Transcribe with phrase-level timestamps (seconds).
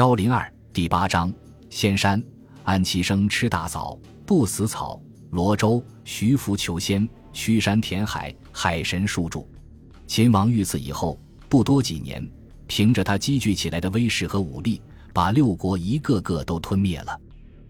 [0.00, 1.30] 幺零二第八章：
[1.68, 2.24] 仙山
[2.64, 4.98] 安其生吃大枣不死草。
[5.32, 9.46] 罗州徐福求仙，虚山填海，海神树柱。
[10.06, 12.26] 秦王遇刺以后，不多几年，
[12.66, 14.80] 凭着他积聚起来的威势和武力，
[15.12, 17.20] 把六国一个个都吞灭了。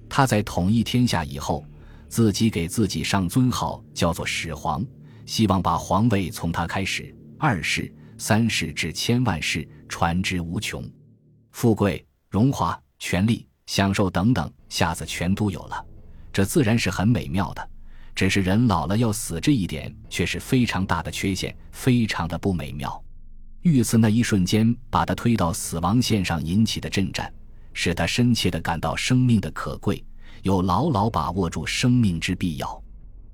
[0.09, 1.65] 他在统一天下以后，
[2.09, 4.87] 自己给自己上尊号，叫做始皇，
[5.27, 10.89] 希望把皇位从他开始，二世、三世至千万世，传之无穷，
[11.51, 12.07] 富贵。
[12.31, 15.85] 荣华、权力、享受等等，下子全都有了，
[16.33, 17.71] 这自然是很美妙的。
[18.15, 23.03] 只是人老了要死这一点，却是非常大的缺陷，非常的不美妙。
[23.63, 27.33] 遇刺那一瞬间，把他推到死亡线上引起的震颤，
[27.73, 30.05] 使他深切的感到生命的可贵，
[30.43, 32.81] 有牢牢把握住生命之必要。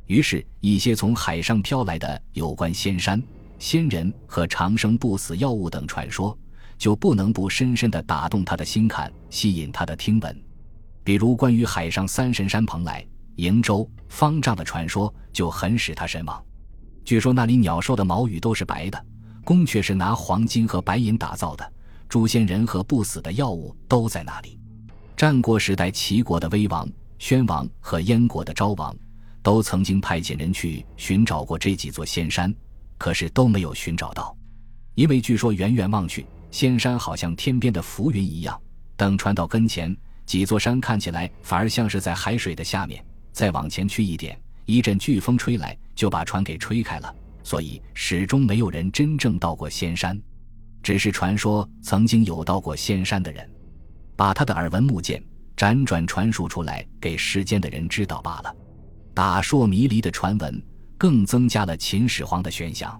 [0.06, 3.22] 于是，一些从海上飘来的有关仙山、
[3.58, 6.36] 仙人和长生不死药物等传说。
[6.78, 10.42] 就不能不深深地打动他的心坎，吸引他的听闻。
[11.02, 16.42] 比如关于海上三神山蓬莱、瀛洲、方丈的传说，就很使他神往。
[17.04, 19.06] 据说那里鸟兽的毛羽都是白的，
[19.44, 21.72] 宫阙是拿黄金和白银打造的，
[22.08, 24.58] 诛仙人和不死的药物都在那里。
[25.16, 28.94] 战国时代，齐国的威王宣王和燕国的昭王，
[29.42, 32.52] 都曾经派遣人去寻找过这几座仙山，
[32.98, 34.36] 可是都没有寻找到，
[34.94, 36.26] 因为据说远远望去。
[36.56, 38.58] 仙山好像天边的浮云一样，
[38.96, 43.04] 等船到跟前，几座山看起来反而像是在海水的下面。
[43.30, 47.14] 再往前去一点，一阵飓风吹来，就把船给吹开了。
[47.44, 50.18] 所以始终没有人真正到过仙山，
[50.82, 53.46] 只是传说曾经有到过仙山的人，
[54.16, 55.22] 把他的耳闻目见
[55.58, 58.56] 辗转传述出来给世间的人知道罢了。
[59.12, 60.64] 打朔迷离的传闻，
[60.96, 62.98] 更增加了秦始皇的玄想。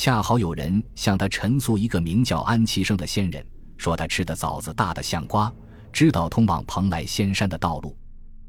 [0.00, 3.44] 恰好有人向他陈述一个名叫安其生的仙人，
[3.76, 5.52] 说他吃的枣子大的像瓜，
[5.92, 7.94] 知道通往蓬莱仙山的道路。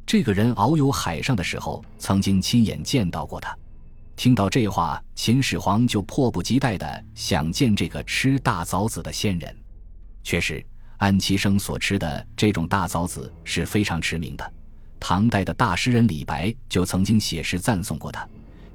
[0.05, 3.53] 这个人遨游海上的时候，曾经亲眼见到过他。
[4.15, 9.53] 听到这话，秦始皇就迫不及待地想见这个吃大枣子的仙人。
[10.23, 10.65] 确实，
[10.99, 14.53] 安其生所吃的这种大枣子是非常驰名的，
[15.01, 18.25] 唐代的大诗人李白就曾经写诗赞颂过他。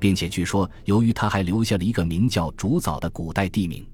[0.06, 3.84] 并且据说，由于他还留下了一个名叫竹枣的古代地名，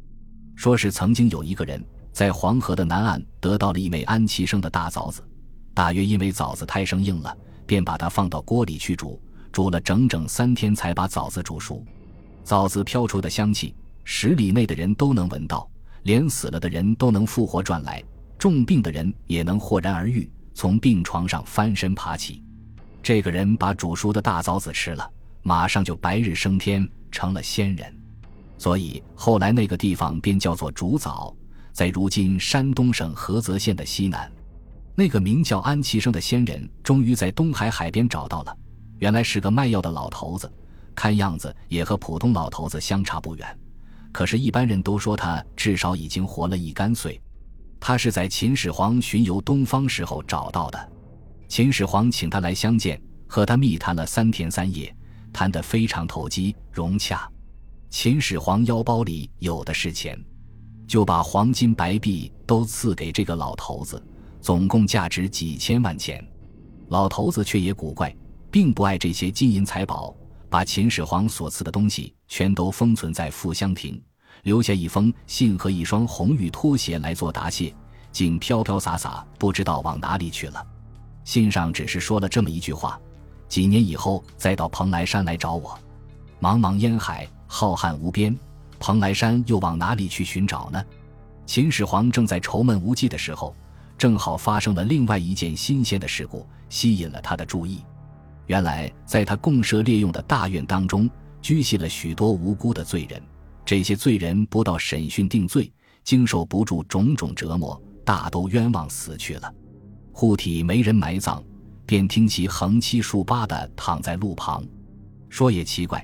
[0.55, 5.27] 说是曾经有一个人在黄河的南岸得到了一枚安其生的大枣子，
[5.73, 7.35] 大约因为枣子太生硬了，
[7.65, 9.19] 便把它放到锅里去煮，
[9.51, 11.83] 煮了整整三天才把枣子煮熟。
[12.45, 13.75] 枣子飘出的香气，
[14.05, 15.67] 十里内的人都能闻到，
[16.03, 18.05] 连死了的人都能复活转来，
[18.39, 22.45] 重病的人也能豁然而愈，从病床上翻身爬起。
[23.03, 25.11] 这个人把煮熟的大枣子吃了。
[25.43, 27.95] 马上就白日升天，成了仙人，
[28.59, 31.35] 所以后来那个地方便叫做竹藻，
[31.73, 34.31] 在如今山东省菏泽县的西南。
[34.95, 38.57] 那个名叫安其生的仙人，终于在东海海边找到了。
[38.99, 40.53] 原来是个卖药的老头子，
[40.95, 43.59] 看样子也和普通老头子相差不远。
[44.13, 47.21] 可是，一般人都说他至少已经活了一干岁。
[47.81, 50.93] 他是在秦始皇巡游东方时候找到的。
[51.49, 54.95] 秦始皇请他来相见，和他密谈了三天三夜。
[55.33, 57.29] 谈得非常投机融洽，
[57.91, 60.19] 秦始皇腰包里有的是钱，
[60.87, 64.03] 就把黄金白璧都赐给这个老头子，
[64.41, 66.25] 总共价值几千万钱。
[66.89, 68.15] 老头子却也古怪，
[68.51, 70.15] 并不爱这些金银财宝，
[70.51, 74.01] 把秦始皇所赐的东西全都封存在富香亭，
[74.43, 77.75] 留下一封信和一双红玉拖鞋来做答谢，
[78.11, 80.67] 竟飘飘洒洒，不知道往哪里去了。
[81.25, 83.01] 信上只是说了这么一句话。
[83.53, 85.79] 几年以后再到蓬莱山来找我，
[86.41, 88.35] 茫茫烟海浩瀚无边，
[88.81, 90.83] 蓬莱山又往哪里去寻找呢？
[91.45, 93.55] 秦始皇正在愁闷无计的时候，
[93.99, 97.83] 正好发生了另外一件新鲜的事故，吸引了他的注意。
[98.47, 101.07] 原来，在他共设列用的大院当中，
[101.43, 103.23] 拘系了许多无辜的罪人。
[103.67, 105.71] 这些罪人不到审讯定罪，
[106.05, 109.55] 经受不住种种折磨，大都冤枉死去了，
[110.11, 111.45] 护体没人埋葬。
[111.93, 114.65] 便听其横七竖八地躺在路旁，
[115.29, 116.03] 说也奇怪，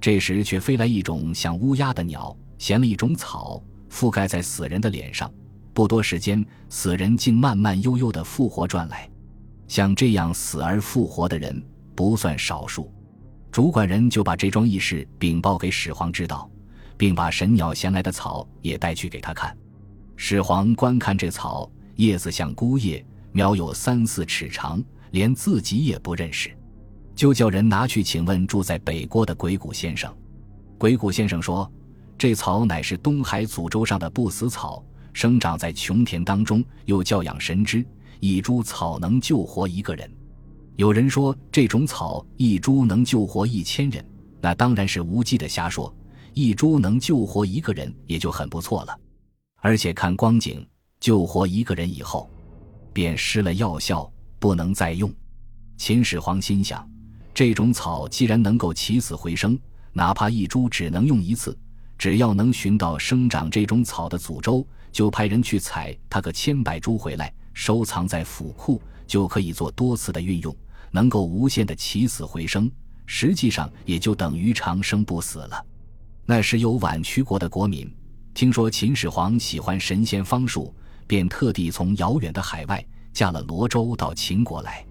[0.00, 5.30] 这时却飞来一种像乌鸦的鸟，衔了一种草，覆盖在死人的脸上。
[5.74, 9.06] 不多时间，死人竟慢慢悠悠地复活转来。
[9.68, 11.62] 像这样死而复活的人
[11.94, 12.90] 不算少数。
[13.52, 16.50] 主管人就把这桩异事禀报给始皇知道，
[16.96, 19.54] 并把神鸟衔来的草也带去给他看。
[20.16, 24.82] 始皇观看这草，叶子像孤叶，苗有三四尺长。
[25.16, 26.54] 连自己也不认识，
[27.14, 30.14] 就叫人拿去请问住在北郭的鬼谷先生。
[30.76, 31.72] 鬼谷先生说
[32.18, 34.84] ：“这草乃是东海祖州上的不死草，
[35.14, 37.82] 生长在穷田当中，又教养神芝，
[38.20, 40.06] 一株草能救活一个人。
[40.74, 44.04] 有人说这种草一株能救活一千人，
[44.42, 45.90] 那当然是无稽的瞎说。
[46.34, 48.94] 一株能救活一个人也就很不错了，
[49.62, 50.62] 而且看光景，
[51.00, 52.28] 救活一个人以后，
[52.92, 55.12] 便失了药效，不能再用。
[55.76, 56.88] 秦始皇心想，
[57.34, 59.58] 这种草既然能够起死回生，
[59.92, 61.56] 哪怕一株只能用一次，
[61.98, 70.54] 只要能寻到生长这种草的祖州，就派人去采它个千百株回来，收藏在府库，就可以做多次的运用。
[70.92, 72.70] 能够无限的起死回生，
[73.04, 75.62] 实际上也就等于长生不死了。
[76.24, 77.92] 那时有宛曲国的国民，
[78.32, 80.74] 听说秦始皇喜欢神仙方术，
[81.06, 82.82] 便特地从遥远的海外
[83.16, 84.84] 驾了罗舟到秦国来。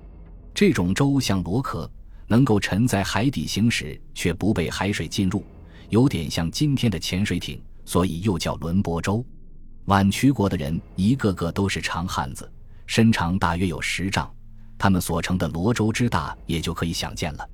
[0.51, 1.87] 这种舟像螺壳，
[2.25, 5.43] 能够沉在海底行驶，却不被海水浸入，
[5.89, 9.23] 有点像今天的潜水艇，所以又叫轮泊舟。
[9.85, 12.51] 宛渠国的人一个个都是长汉子，
[12.87, 14.27] 身长大约有十丈。
[14.75, 17.47] 他们所乘的罗舟之大，也就可以想见了。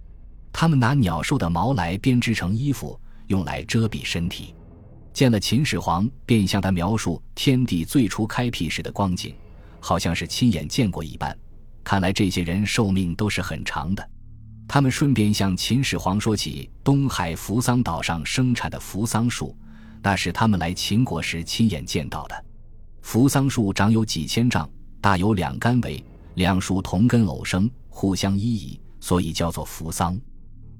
[0.54, 2.98] 他们拿鸟兽的毛来编织成衣服，
[3.28, 4.56] 用来遮蔽身体。
[5.12, 9.36] 见了秦始皇，便向他描述天地最初开辟时的光景，
[9.82, 11.38] 好像是亲眼见过一般。
[11.84, 14.10] 看来这些人寿命都是很长的。
[14.68, 19.54] 他们顺便向秦始皇说起东海扶桑岛上生产的扶桑树，
[20.02, 22.46] 那是他们来秦国时亲眼见到的。
[23.02, 24.70] 扶桑树长有几千丈，
[25.02, 26.02] 大有两竿围。
[26.36, 30.18] 两树同根偶生，互相依倚，所以叫做扶桑。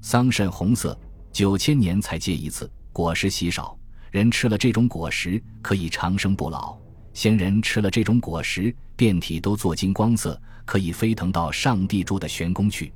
[0.00, 0.98] 桑葚红色，
[1.30, 3.76] 九千年才结一次，果实稀少。
[4.10, 6.78] 人吃了这种果实，可以长生不老。
[7.14, 12.92] 仙人吃了这种果实，遍体都做金光色，可以飞腾到上帝住的玄宫去。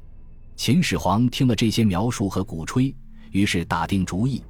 [0.57, 2.95] 秦始皇听了这些描述和鼓吹，
[3.31, 4.43] 于是打定主意，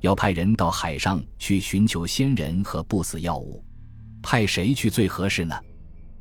[0.00, 3.64] 要派人到海上去寻求仙人和不死药物。
[4.22, 5.54] 派谁去最合适呢？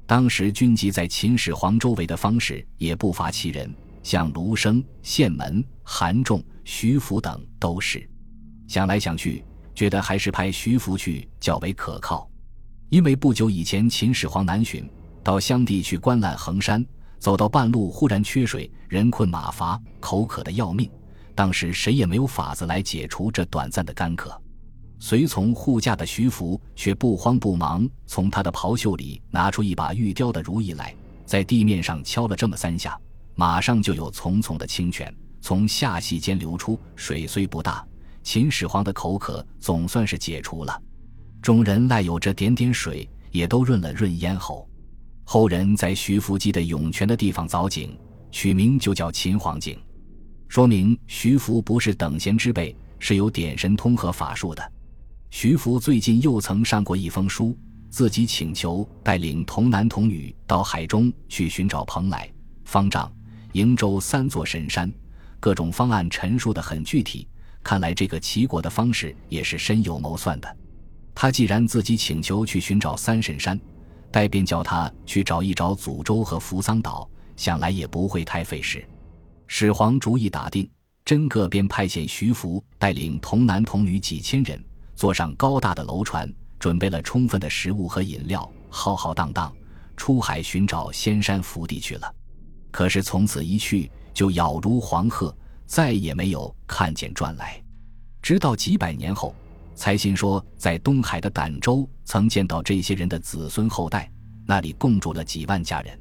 [0.06, 3.74] 当时聚集在秦始皇周围的方士也不乏其人，
[4.04, 8.08] 像卢生、献门、韩仲、徐福等都是。
[8.68, 9.44] 想来想去，
[9.74, 12.30] 觉得还是派徐福去较为可靠。
[12.92, 14.86] 因为不久以前秦始皇南巡，
[15.24, 16.86] 到襄地去观览衡山，
[17.20, 20.92] 走到半路忽然缺水，人困马乏，口渴的要命。
[21.34, 24.38] 当时谁也没有法子来解除这短暂的干渴。
[25.00, 30.94] 随从护驾的徐福却不慌不忙，从他的袍袖里拿出一把玉雕的如意来，
[31.26, 33.00] 在地面上敲了这么三下，
[33.36, 36.78] 马上就有淙淙的清泉从下隙间流出。
[36.98, 37.88] 水虽不大，
[38.22, 40.78] 秦始皇的口渴总算是解除了。
[41.42, 44.70] 众人赖有这点点水，也都润了润咽喉。
[45.24, 47.98] 后人在徐福记的涌泉的地方凿井，
[48.32, 49.76] 取名就叫秦皇井，
[50.48, 54.72] 说明徐福不是等闲之辈，是有点神通和法术的。
[55.32, 57.58] 徐福最近又曾上过一封书，
[57.90, 62.30] 自己请求带领童男童女到海中去寻找蓬莱、
[62.66, 63.12] 方丈、
[63.54, 64.92] 瀛洲三座神山，
[65.40, 67.28] 各种方案陈述的很具体。
[67.64, 70.58] 看来这个齐国的方式也是深有谋算的。
[71.22, 73.62] 他既然自己请求去寻找三神山，
[74.10, 78.84] 待便叫他去找一找祖州和扶桑岛，想来也不会太费事。
[79.46, 80.68] 始皇主意打定，
[81.06, 84.60] 真个便派遣徐福带领童男童女几千人。
[84.96, 86.28] 坐上高大的楼船，
[86.58, 89.54] 准备了充分的食物和饮料，浩浩荡荡
[89.96, 92.12] 出海寻找仙山福地去了。
[92.72, 95.32] 可是从此一去，就杳如黄鹤，
[95.68, 97.62] 再也没有看见转来。
[98.24, 99.36] 直到几百年后，
[99.82, 104.08] 才信说在东海的儋州曾见到这些人的子孙后代，
[104.46, 106.00] 那里共住了几万家人。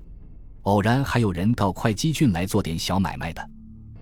[0.65, 3.51] 偶然还有人到会稽郡来做点小买卖的。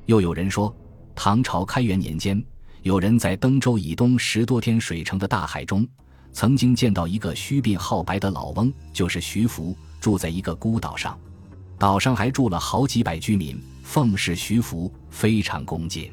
[0.06, 0.76] 又有人说，
[1.14, 2.44] 唐朝开元年间。
[2.82, 5.86] 有人在登州以东十多天水城的大海中，
[6.32, 11.16] 曾经见到一个须鬓皓白的老翁，就是徐福，住在一个孤岛上，
[11.78, 16.10] 岛上还住了好几百居民，奉侍徐福，非常恭敬。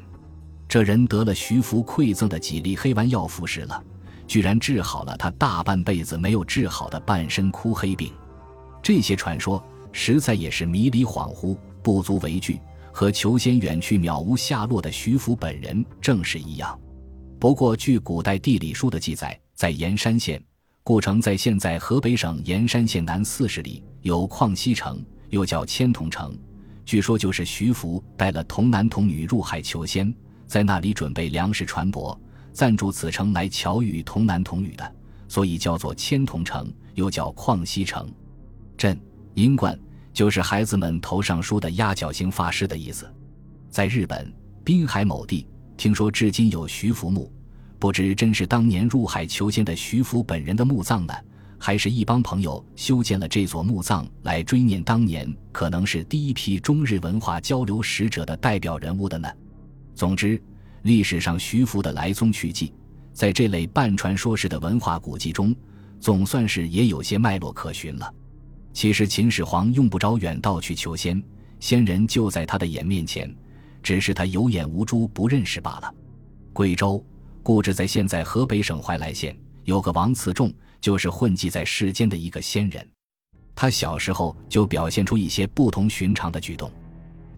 [0.76, 3.82] 这人得了徐福馈赠的几粒黑丸药服食了，
[4.26, 8.12] 居然治好了他大半辈子没有治好的半身枯黑病。
[8.82, 12.60] 这些传说实在也是迷离恍惚，不足为惧。
[12.92, 16.78] 和求仙远去渺无下落的徐福本人正是一样。
[17.40, 20.38] 不过，据古代地理书的记载，在盐山县，
[20.82, 26.38] 故城在现在河北省盐山县南四十里，有矿溪城，又叫千童城。
[26.84, 30.14] 据说就是徐福带了童男童女入海求仙，
[30.46, 32.16] 在那里准备粮食船舶，
[32.52, 34.94] 暂住此城来巧遇童男童女的，
[35.28, 38.08] 所以叫做千童城，又叫矿西城。
[38.76, 38.98] 镇
[39.34, 39.78] 银冠。
[40.16, 43.06] 就是孩子们头上梳的压脚形发饰的意思。
[43.68, 44.32] 在日本
[44.64, 47.30] 滨海某地，听说至今有徐福墓，
[47.78, 51.12] 不知真是当年入海求仙的徐福本人的墓葬呢，
[51.58, 59.28] 还是一帮朋友修建了这座墓葬来追念当年可能是第一批中日文化交流使者的代表人物的呢？
[59.96, 60.40] 总之，
[60.82, 62.70] 历史上徐福的来踪去迹，
[63.14, 65.56] 在这类半传说式的文化古迹中，
[65.98, 68.14] 总算是也有些脉络可循了。
[68.74, 71.20] 其实秦始皇用不着远道去求仙，
[71.60, 73.34] 仙人就在他的眼面前，
[73.82, 75.94] 只是他有眼无珠，不认识罢了。
[76.52, 77.02] 贵州，
[77.42, 79.34] 故址在现在河北省怀来县，
[79.64, 82.86] 有个王次仲，就是混迹在世间的一个仙人。
[83.54, 86.70] 他小时候就表现出一些不同寻常的举动。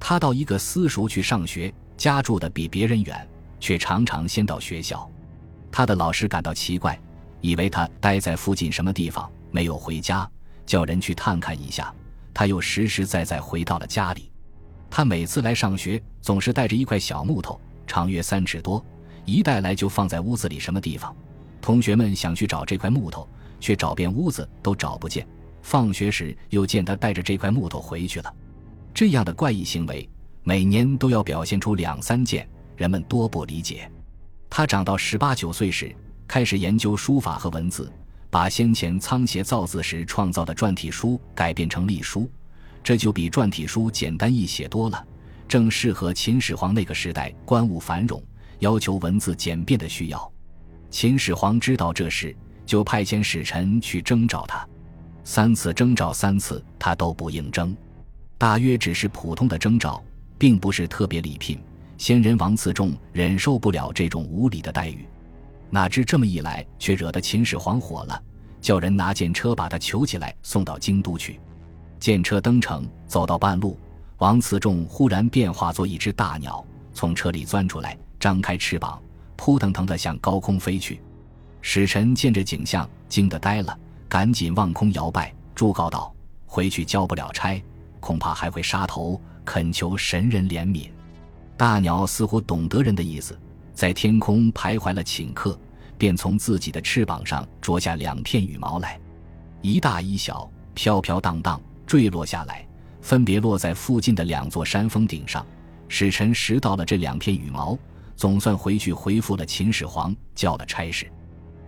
[0.01, 3.29] 他到一个私塾去上学，家住的比别人远，
[3.61, 5.11] 却常常先到学校。
[5.71, 6.99] 他的老师感到奇怪，
[7.41, 10.27] 以为他待在附近什么地方，没有回家。
[10.65, 11.93] 叫人去探看一下，
[12.33, 14.31] 他又实实在在回到了家里。
[14.91, 18.85] 他每次来上学，总是带着一块小木头，长约三尺多，
[19.25, 21.15] 一带来就放在屋子里什么地方。
[21.61, 23.27] 同学们想去找这块木头，
[23.59, 25.27] 却找遍屋子都找不见。
[25.63, 28.33] 放学时又见他带着这块木头回去了。
[28.95, 30.09] 这样的怪异行为，
[30.49, 33.87] 每年都要表现出两三件，人们多不理解。
[34.49, 35.95] 他长到十八九岁时，
[36.27, 37.93] 开始研究书法和文字。
[38.31, 42.31] 把先前仓颉造字时创造的篆体书改变成隶书，
[42.83, 45.07] 这就比篆体书简单易写多了，
[45.47, 48.23] 正适合秦始皇那个时代官务繁荣、
[48.61, 50.33] 要求文字简便的需要。
[50.89, 54.67] 秦始皇知道这事，就派遣使臣去征召他。
[55.25, 57.77] 三次征召，三次他都不应征，
[58.39, 60.03] 大约只是普通的征召，
[60.39, 61.59] 并不是特别礼聘。
[61.97, 65.05] 先人王次仲忍受不了这种无礼的待遇。
[65.69, 68.23] 哪知这么一来，却惹得秦始皇火了，
[68.61, 71.41] 叫人拿剑车把他囚起来，送到京都去。
[71.99, 73.77] 剑车登城，走到半路，
[74.19, 76.65] 王次仲忽然变化作一只大鸟，
[76.95, 79.03] 从车里钻出来，张开翅膀，
[79.35, 81.01] 扑腾腾地向高空飞去。
[81.61, 83.77] 使臣见这景象，惊得呆了，
[84.09, 86.15] 赶紧望空摇拜，祝告道
[86.47, 87.61] ：“回去交不了差，
[87.99, 90.91] 恐怕还会杀头，恳求神人怜悯。”
[91.57, 93.37] 大鸟似乎懂得人的意思。
[93.73, 95.59] 在天空徘徊了顷刻，
[95.97, 99.01] 便从自己的翅膀上啄下两片羽毛来，
[99.63, 102.67] 一大一小，飘飘荡荡坠落下来，
[103.01, 105.47] 分别落在附近的两座山峰顶上。
[105.89, 107.79] 使臣拾到了这两片羽毛，
[108.15, 111.11] 总算回去回复了秦始皇，叫了差事。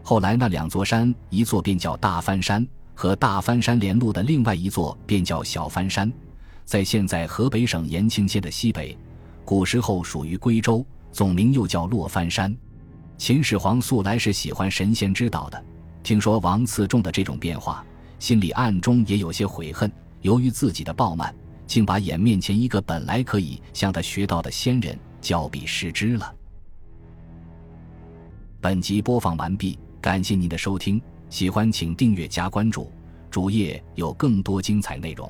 [0.03, 6.13] 后来那两座山，一座便叫大翻山，和大翻山连路的另外一座便叫小翻山，
[6.65, 8.97] 在现在河北省延庆县的西北，
[9.45, 10.85] 古时候属于归州。
[11.13, 12.57] 总名又叫落翻山。
[13.19, 15.61] 秦始皇素来是喜欢神仙之道的，
[16.05, 17.85] 听说王赐中的这种变化，
[18.21, 19.91] 心里暗中也有些悔恨。
[20.21, 21.35] 由于自己的暴慢，
[21.67, 26.33] 竟把眼面前一个本来可以向他学到的仙人交臂失之了。
[28.61, 32.89] 本集播放完毕，感谢您的收听，喜欢请订阅加关注，
[33.31, 35.29] 主页有更多精彩内容。